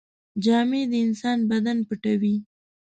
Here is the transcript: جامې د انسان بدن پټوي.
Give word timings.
جامې 0.43 0.81
د 0.91 0.93
انسان 1.05 1.39
بدن 1.49 1.77
پټوي. 1.87 2.35